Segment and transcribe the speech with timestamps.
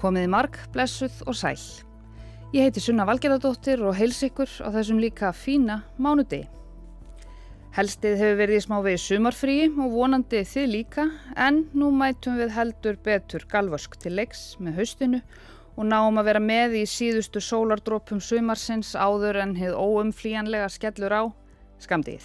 [0.00, 1.60] Komiði marg, blessuð og sæl.
[2.54, 6.48] Ég heiti Sunna Valgerðardóttir og heils ykkur á þessum líka fína mánudegi.
[7.76, 11.04] Helstið hefur verið í smá vegi sumarfríi og vonandi þið líka
[11.38, 15.20] en nú mætum við heldur betur galvask til leiks með haustinu
[15.76, 21.22] og náum að vera með í síðustu sólardrópum sumarsins áður en hefð óumflíjanlega skellur á
[21.84, 22.24] skamdíð.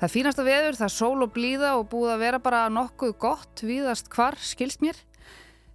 [0.00, 4.08] Það fínasta veður, það sól og blíða og búið að vera bara nokkuð gott viðast
[4.10, 4.96] hvar, skilst mér.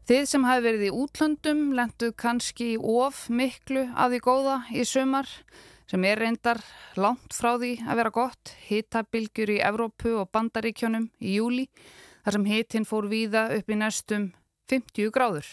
[0.05, 5.31] Þið sem hafi verið í útlöndum lenduð kannski of miklu af því góða í sömar
[5.89, 6.61] sem er reyndar
[7.01, 8.51] langt frá því að vera gott.
[8.67, 11.65] Hittabilgjur í Evrópu og Bandaríkjónum í júli
[12.21, 14.29] þar sem hittin fór víða upp í næstum
[14.69, 15.49] 50 gráður.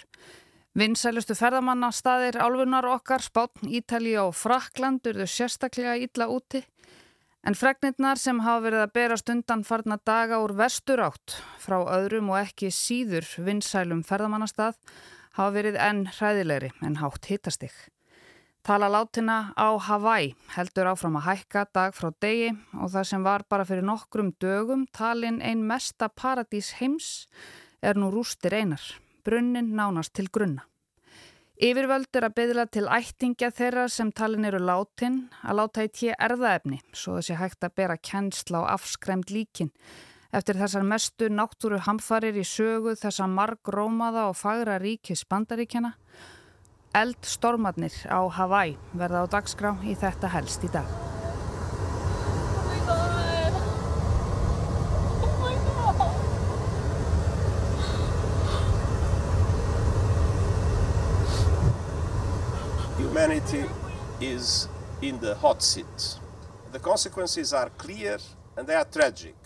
[0.77, 6.61] Vinsælustu ferðamannastaðir álfunar okkar, Spátn, Ítali og Frakland urðu sérstaklega illa úti
[7.42, 12.30] En fregnirnar sem hafa verið að bera stundan farna daga úr vestur átt frá öðrum
[12.30, 14.78] og ekki síður vinsælum ferðamannastað
[15.34, 17.74] hafa verið enn hræðilegri en hátt hittastig.
[18.62, 23.42] Tala látina á Hawaii heldur áfram að hækka dag frá degi og það sem var
[23.50, 27.26] bara fyrir nokkrum dögum talin ein mesta paradís heims
[27.82, 28.84] er nú rústir einar,
[29.26, 30.62] brunnin nánast til grunna.
[31.62, 36.16] Yfirvöld er að byðla til ættingja þeirra sem talin eru látin að láta í tíu
[36.19, 39.70] erðaefni svo þessi hægt að bera kennsla á afskræmt líkin.
[40.34, 45.94] Eftir þessar mestu náttúru hamfarir í sögu þessa marg rómaða og fagra ríkis bandaríkjana
[46.98, 51.11] Eldstormarnir á Hawaii verða á dagskrá í þetta helst í dag.
[63.23, 63.65] Humanity
[64.20, 64.69] is
[65.01, 66.19] in the hot seat.
[66.73, 68.19] The consequences are clear
[68.56, 69.37] and they are tragic.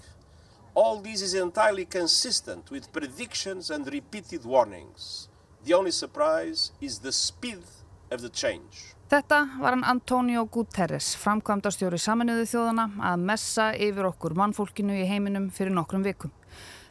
[0.75, 5.29] All this is entirely consistent with predictions and repeated warnings.
[5.65, 7.63] The only surprise is the speed
[8.11, 8.95] of the change.
[9.11, 15.51] Þetta var hann Antonio Guterres, framkvæmdastjóri saminuðu þjóðana að messa yfir okkur mannfólkinu í heiminum
[15.51, 16.33] fyrir nokkrum vikum.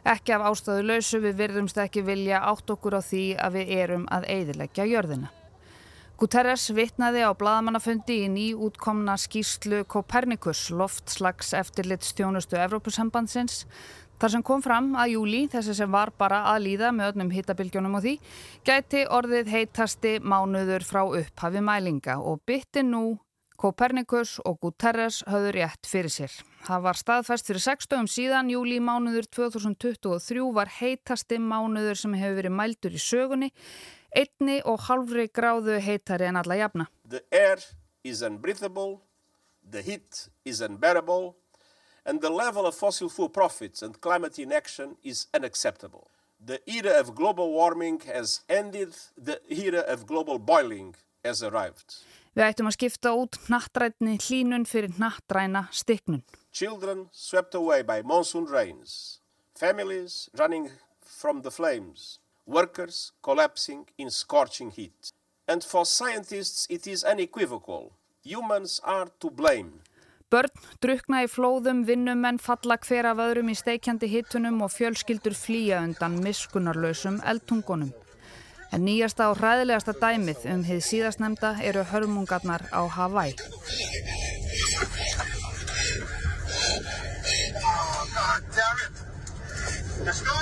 [0.06, 4.06] Ekki af ástöðu lausu við virðumst ekki vilja átt okkur á því að við erum
[4.06, 5.32] að eidilegja jörðina.
[6.16, 13.66] Guterres vitnaði á bladamannafundi í nýútkomna skýslu Copernicus loftslags eftirlit stjónustu Evrópusambandsins
[14.16, 17.98] þar sem kom fram að júli, þessi sem var bara að líða með öllum hittabilgjónum
[17.98, 18.14] og því,
[18.64, 23.04] gæti orðið heitasti mánuður frá upphafi mælinga og bytti nú
[23.60, 26.32] Copernicus og Guterres höfðu rétt fyrir sér.
[26.64, 32.40] Það var staðfæst fyrir 6 stöðum síðan, júli mánuður 2023 var heitasti mánuður sem hefur
[32.40, 33.52] verið mældur í sögunni
[34.16, 36.86] einni og halvri gráðu heitari en alla jafna.
[37.08, 37.60] The air
[38.04, 39.00] is unbreathable,
[39.70, 41.34] the heat is unbearable
[42.06, 46.08] and the level of fossil fuel profits and climate inaction is unacceptable.
[46.44, 50.94] The era of global warming has ended, the era of global boiling
[51.24, 52.02] has arrived.
[52.36, 56.20] Við ættum að skipta út nattrætni hlínun fyrir nattræna stiknun.
[56.52, 59.20] Children swept away by monsoon rains,
[59.56, 60.68] families running
[61.00, 65.12] from the flames, workers collapsing in scorching heat.
[65.48, 67.92] And for scientists it is unequivocal.
[68.22, 69.82] Humans are to blame.
[70.26, 70.50] Börn
[70.82, 76.16] drukna í flóðum, vinnumenn falla hver af öðrum í steikjandi hittunum og fjölskyldur flýja undan
[76.24, 77.92] miskunarlausum eldtungunum.
[78.74, 83.36] En nýjasta og hræðilegasta dæmið um hið síðastnemda eru hörmungarnar á Hawaii.
[87.62, 88.94] Oh, God damn it!
[90.02, 90.36] Let's go!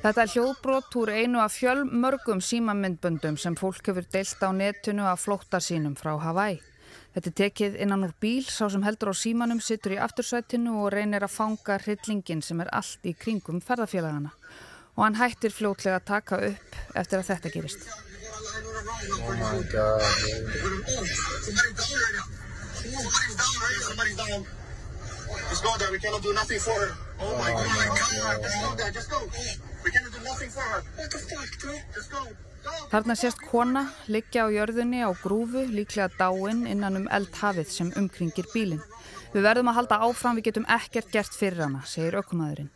[0.00, 5.26] Þetta er hljóðbrott úr einu af fjölmörgum símamyndböndum sem fólk hefur deilt á netinu af
[5.26, 6.56] flóttar sínum frá Hawaii.
[7.12, 10.94] Þetta er tekið innan úr bíl, sá sem heldur á símanum sittur í aftursvættinu og
[10.94, 14.32] reynir að fanga hryllingin sem er allt í kringum ferðarfélagana.
[14.96, 17.84] Og hann hættir fljótlega að taka upp eftir að þetta gerist.
[19.20, 20.00] Oh my god.
[23.84, 24.46] Somebody's down.
[25.50, 25.92] Just go there.
[25.92, 26.96] We cannot do nothing for her.
[27.20, 27.88] Oh my oh god.
[27.92, 28.42] god.
[28.42, 28.92] Just go there.
[28.92, 29.69] Just go.
[32.90, 38.48] Þarna sést kona liggja á jörðunni á grúfu, líklega dáin innan um eldhafið sem umkringir
[38.52, 38.82] bílinn.
[39.32, 42.70] Við verðum að halda áfram, við getum ekkert gert fyrir hana, segir ökkumæðurinn.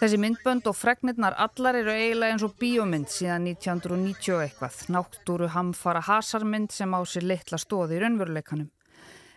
[0.00, 4.78] Þessi myndbönd og fregnirnar allar eru eiginlega eins og bíómynd síðan 1990 eitthvað.
[4.96, 8.70] Náttúru hamfara hasarmynd sem á sér litla stóði í raunveruleikanum.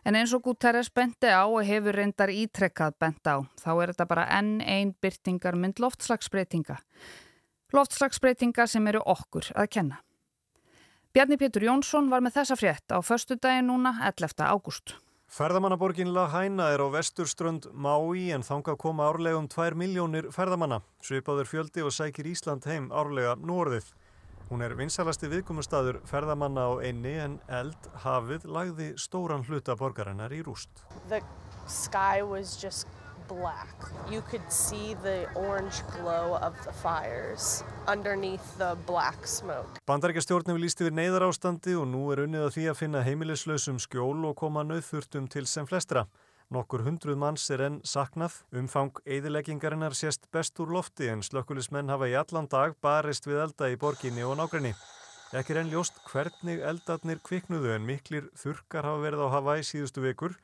[0.04, 4.08] En eins og Guterres benti á og hefur reyndar ítrekkað bent á, þá er þetta
[4.10, 6.82] bara enn einn byrtingar mynd loftslagsbreytinga.
[7.74, 10.02] Loftslagsbreytinga sem eru okkur að kenna.
[11.14, 14.44] Bjarni Pétur Jónsson var með þessa frétt á förstu dagi núna 11.
[14.44, 14.96] ágúst.
[15.34, 20.84] Ferðamannaborgin La Haina er á vesturströnd Maui en þanga koma árlega um 2 miljónir ferðamanna.
[21.02, 23.88] Svipaður fjöldi og sækir Ísland heim árlega núorðið.
[24.50, 30.44] Hún er vinsalasti viðkomustadur ferðamanna á einni en eld hafið lagði stóran hluta borgarinnar í
[30.46, 30.84] rúst.
[31.10, 31.22] The
[31.68, 32.88] sky was just
[33.28, 33.76] black.
[34.12, 39.80] You could see the orange glow of the fires underneath the black smoke.
[39.88, 44.28] Bandarækjastjórnum líst yfir neyðar ástandi og nú er unnið að því að finna heimilislausum skjól
[44.30, 46.06] og koma nauðþurftum til sem flestra.
[46.54, 48.34] Nokkur hundruð manns er enn saknað.
[48.54, 53.72] Umfang eðileggingarinnar sést best úr lofti en slökkulismenn hafa í allan dag barist við elda
[53.74, 54.76] í borginni og nákrenni.
[55.34, 60.04] Ekki er enn ljóst hvernig eldarnir kviknuðu en miklir þurkar hafa verið á Hawaii síðustu
[60.06, 60.36] vikur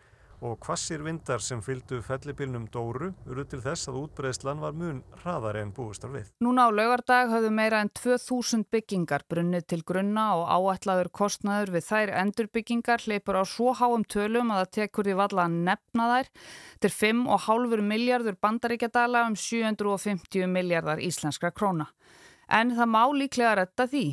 [0.46, 5.64] og kvassir vindar sem fylgdu fellibilnum Dóru eru til þess að útbreyslan var mun hraðari
[5.66, 6.30] en búistar við.
[6.44, 11.88] Núna á laugardag hafðu meira en 2000 byggingar brunnið til grunna og áætlaður kostnaður við
[11.90, 16.32] þær endurbyggingar hleypur á svo háum tölum að það tekur því valla að nefna þær
[16.86, 21.92] til 5,5 miljardur bandaríkjadala um 750 miljardar íslenskra króna.
[22.50, 24.08] En það má líklega retta því.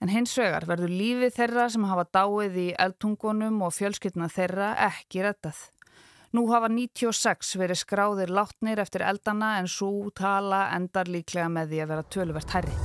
[0.00, 5.26] En hins vegar verður lífið þeirra sem hafa dáið í eldtungunum og fjölskyldna þeirra ekki
[5.26, 5.58] rettað.
[6.32, 11.82] Nú hafa 96 verið skráðir látnir eftir eldana en svo tala endar líklega með því
[11.84, 12.78] að vera töluvert herri.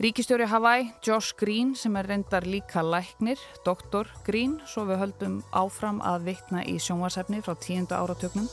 [0.00, 6.00] Ríkistjóri Hawaii, Josh Green, sem er reyndar líka læknir, doktor Green, svo við höldum áfram
[6.00, 8.48] að vittna í sjónvarsefni frá tíundu áratöknum.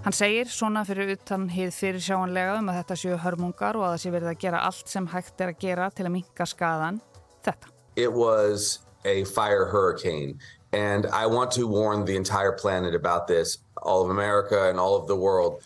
[0.00, 3.90] Hann segir svona fyrir utan hið fyrir sjáanlega um að þetta séu hörmungar og að
[3.92, 7.00] það sé verið að gera allt sem hægt er að gera til að minka skadan.
[7.44, 7.68] Þetta.
[8.00, 10.38] It was a fire hurricane
[10.72, 14.96] and I want to warn the entire planet about this, all of America and all
[14.96, 15.60] of the world.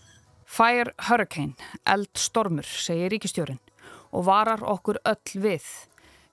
[0.44, 1.54] Fire hurricane,
[1.86, 3.62] eldstormur, segir ríkistjórin
[4.10, 5.62] og varar okkur öll við.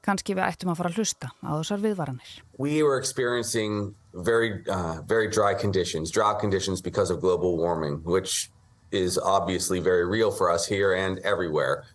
[0.01, 2.38] Kanski við ættum að fara að hlusta á þessar viðvaranir.
[2.57, 8.52] We were experiencing very, uh, very dry conditions, drought conditions because of global warming, which
[8.92, 11.86] is obviously very real for us here and everywhere.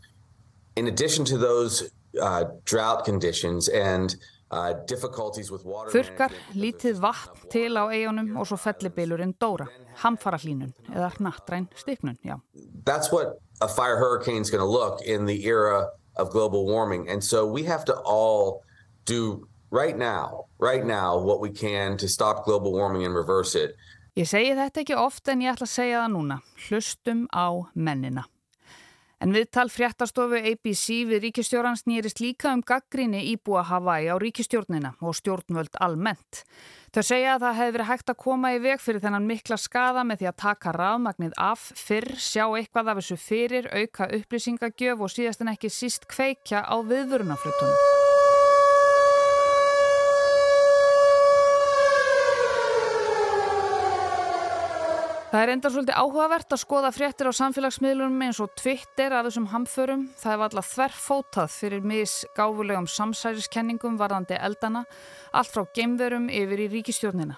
[0.76, 1.90] In addition to those
[2.20, 4.16] uh, drought conditions and
[4.50, 9.66] uh, difficulties with water Þurkar, lítið vatn til á eigunum og svo fellibilurinn Dóra,
[10.04, 12.40] hamfara hlínun eða nattræn stiknun, já.
[12.84, 17.08] That's what a fire hurricane is going to look in the era of global warming.
[17.08, 18.62] And so we have to all
[19.04, 23.76] do right now, right now, what we can to stop global warming and reverse it.
[24.16, 26.40] Ég segi þetta ekki oft en ég ætla að segja það núna.
[26.68, 28.24] Hlustum á mennina.
[29.16, 35.16] En viðtal fréttastofu ABC við ríkistjórnans nýrist líka um gaggrinni íbúa Hawaii á ríkistjórnina og
[35.16, 36.44] stjórnvöld almennt.
[36.92, 40.04] Þau segja að það hefði verið hægt að koma í veg fyrir þennan mikla skada
[40.04, 45.12] með því að taka rafmagnið af fyrr, sjá eitthvað af þessu fyrir, auka upplýsingagjöf og
[45.12, 48.05] síðast en ekki síst kveikja á viðvörunaflutunum.
[55.36, 59.50] Það er enda svolítið áhugavert að skoða fréttir á samfélagsmiðlunum eins og Twitter af þessum
[59.52, 60.06] hamförum.
[60.16, 64.86] Það er alltaf þverfótað fyrir misgáfulegum samsæriskenningum varðandi eldana,
[65.36, 67.36] allt frá geimverum yfir í ríkistjórnina.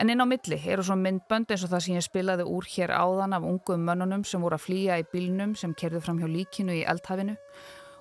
[0.00, 2.96] En inn á milli eru svo myndbönd eins og það sem ég spilaði úr hér
[2.96, 6.80] áðan af ungum mönnunum sem voru að flýja í bílnum sem kerðu fram hjá líkinu
[6.80, 7.36] í eldhafinu.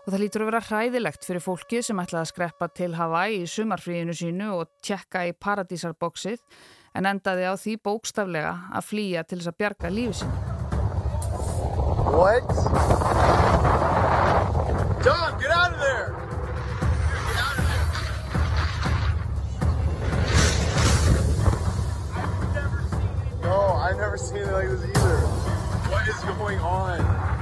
[0.06, 3.52] Og það lítur að vera hræðilegt fyrir fólki sem ætlaði að skreppa til Hawaii í
[3.52, 6.40] sumarfríinu sínu og tjekka í paradísarboksið
[6.98, 10.38] en endaði á því bókstaflega að flýja til þess að bjarga lífi sinni.
[12.18, 12.48] What?
[15.06, 16.08] John, get out of there!
[17.28, 17.86] Get out of there!
[22.18, 25.18] I've never seen No, I've never seen it like this either.
[25.94, 27.37] What is going on?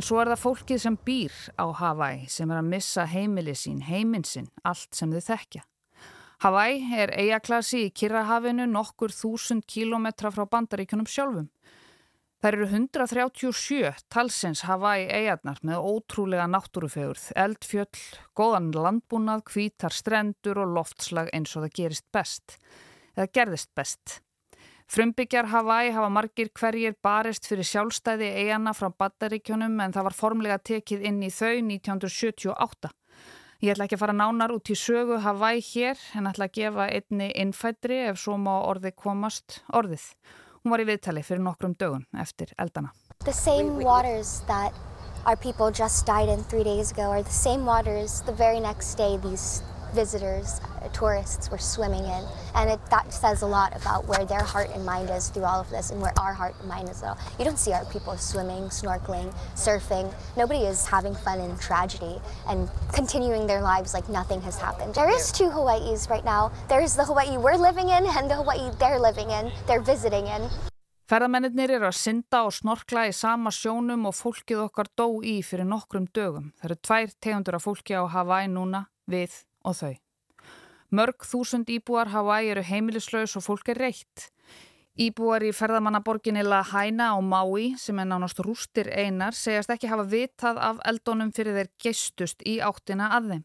[0.00, 3.82] En svo er það fólkið sem býr á Hawaii sem er að missa heimili sín,
[3.84, 5.60] heiminn sinn, allt sem þau þekkja.
[6.40, 11.50] Hawaii er eigaklassi í Kirrahafinu nokkur þúsund kílometra frá bandaríkunum sjálfum.
[12.40, 18.00] Það eru 137 talsins Hawaii eigarnar með ótrúlega náttúrufegurð, eldfjöll,
[18.32, 22.56] góðan landbúnað, kvítar strendur og loftslag eins og það gerist best,
[23.18, 24.22] eða gerðist best.
[24.90, 30.56] Frumbyggjar Hawaii hafa margir hverjir barist fyrir sjálfstæði eigana frá Badaríkjónum en það var formlega
[30.66, 32.90] tekið inn í þau 1978.
[33.62, 36.88] Ég ætla ekki að fara nánar út í sögu Hawaii hér en ætla að gefa
[36.90, 40.10] einni innfættri ef svo má orði komast orðið.
[40.64, 42.90] Hún var í viðtali fyrir nokkrum dögum eftir eldana.
[43.22, 44.74] The same waters that
[45.24, 48.98] our people just died in three days ago are the same waters the very next
[48.98, 52.24] day these visitors, uh, tourists were swimming in.
[52.54, 55.60] And it, that says a lot about where their heart and mind is through all
[55.60, 57.00] of this and where our heart and mind is.
[57.00, 57.14] Though.
[57.38, 60.12] You don't see our people swimming, snorkeling, surfing.
[60.36, 64.94] Nobody is having fun in tragedy and continuing their lives like nothing has happened.
[64.94, 66.52] There is two Hawaiis right now.
[66.68, 70.48] There's the Hawaii we're living in and the Hawaii they're living in, they're visiting in.
[71.10, 75.66] Ferðamennir eru að synda og snorkla í sama sjónum og fólkið okkar dó í fyrir
[75.66, 76.52] nokkrum dögum.
[76.60, 79.94] Það eru tvær tegundur af fólki á Hawaii núna, við og þau.
[80.90, 84.30] Mörg þúsund íbúar Hawaii eru heimilislaus og fólk er reitt.
[85.00, 90.08] Íbúar í ferðamannaborginni La Haina á Maui, sem er nánast rústir einar, segjast ekki hafa
[90.10, 93.44] vitað af eldónum fyrir þeir geistust í áttina að þeim.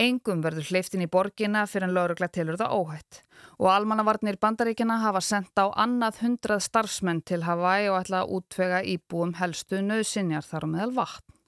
[0.00, 3.20] Engum verður hleyftin í borginna fyrir en laurugla tilur það óhætt.
[3.58, 8.80] Og almannavarnir bandaríkina hafa sendt á annað hundrað starfsmenn til Hawaii og ætla að útvega
[8.94, 11.39] íbúum helstu nöðsinjar þar meðal vatn.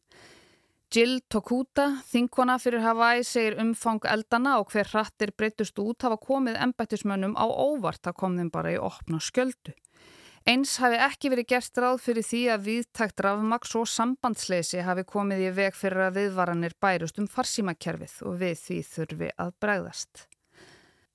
[0.93, 6.59] Jill Tokuta, þinkona fyrir Hawaii, segir umfang eldana og hver hrattir breytust út hafa komið
[6.67, 9.73] embættismönnum á óvart að kom þeim bara í opna sköldu.
[10.45, 15.47] Eins hafi ekki verið gert ráð fyrir því að viðtækt rafmaks og sambandsleysi hafi komið
[15.47, 20.27] í veg fyrir að viðvaranir bærust um farsímakerfið og við því þurfi að bregðast.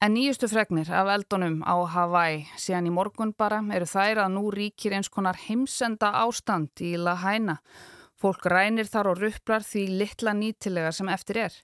[0.01, 4.49] En nýjustu fregnir af eldunum á Hawaii síðan í morgun bara eru þær að nú
[4.57, 7.59] ríkir eins konar heimsenda ástand í La Haina
[8.17, 11.61] Fólk rænir þar og rupplar því litla nýtilega sem eftir er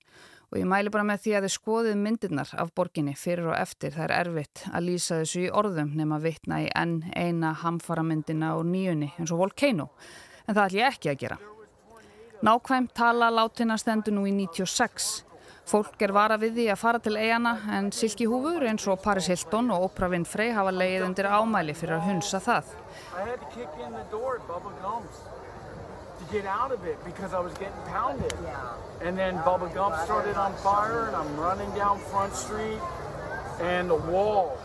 [0.54, 3.96] og ég mæli bara með því að þið skoðið myndirnar af borginni fyrir og eftir.
[3.96, 8.68] Það er erfitt að lýsa þessu í orðum nema vittna í enn eina hamfaramyndina og
[8.70, 9.90] nýjunni eins og Volcano
[10.46, 11.40] en það ætlum ég ekki að gera.
[12.44, 15.24] Nákvæmt tala látina stendur nú í 96.
[15.66, 19.30] Fólk er vara við því að fara til eigana en Silki Húfur eins og Paris
[19.32, 22.74] Hilton og Oprah Winfrey hafa leið undir ámæli fyrir að hunsa það.
[26.34, 28.34] Get out of it because I was getting pounded.
[28.44, 28.74] Yeah.
[29.02, 32.80] And then Bubba Gump started on fire, and I'm running down Front Street,
[33.62, 34.58] and the wall.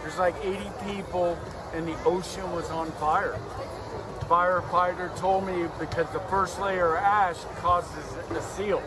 [0.00, 1.36] There's like 80 people,
[1.74, 3.36] and the ocean was on fire.
[4.20, 8.82] Firefighter told me because the first layer of ash causes a seal,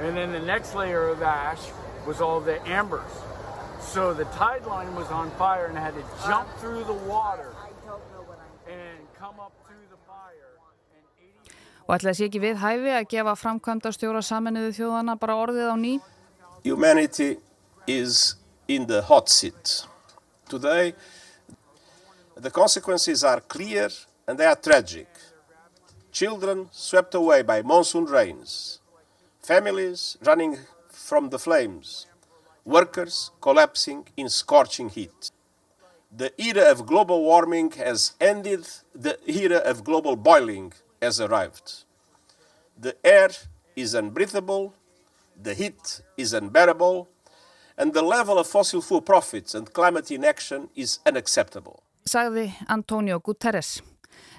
[0.00, 1.60] and then the next layer of ash
[2.06, 3.02] was all the ambers.
[3.80, 7.52] So the tide line was on fire, and I had to jump through the water
[8.66, 10.54] and come up through the fire.
[11.84, 15.76] Og ætlaði sé ekki við hæfi að gefa framkvæmda stjóra saminuðu þjóðana bara orðið á
[15.76, 15.92] ný?
[16.64, 17.36] Humanity
[17.86, 18.36] is
[18.68, 19.84] in the hot seat.
[20.48, 20.94] Today
[22.36, 23.90] the consequences are clear
[24.26, 25.08] and they are tragic.
[26.10, 28.80] Children swept away by monsoon rains.
[29.42, 30.56] Families running
[30.88, 32.06] from the flames.
[32.64, 35.30] Workers collapsing in scorching heat.
[36.16, 38.64] The era of global warming has ended
[38.94, 40.72] the era of global boiling
[41.04, 41.84] has arrived.
[42.80, 43.30] The air
[43.76, 44.72] is unbreathable,
[45.42, 47.08] the heat is unbearable,
[47.76, 51.82] and the level of fossil fuel profits and climate inaction is unacceptable.
[52.06, 53.80] Sagði Antonio Guterres.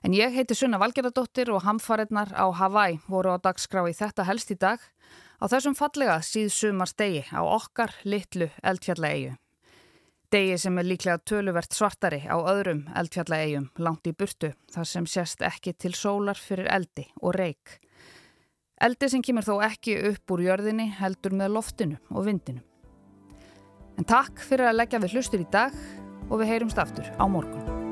[0.03, 4.53] En ég heiti Sunna Valgerðardóttir og hamfarinnar á Hawaii voru á dagskrá í þetta helst
[4.53, 4.79] í dag
[5.41, 9.34] á þessum fallega síðsumar stegi á okkar litlu eldfjalla eigu.
[10.34, 15.44] Degi sem er líklega töluvert svartari á öðrum eldfjallaegjum langt í burtu þar sem sést
[15.46, 17.77] ekki til sólar fyrir eldi og reik.
[18.82, 22.65] Eldi sem kemur þó ekki upp úr jörðinni heldur með loftinu og vindinu.
[23.96, 25.77] En takk fyrir að leggja við hlustur í dag
[26.27, 27.85] og við heyrumst aftur á morgun.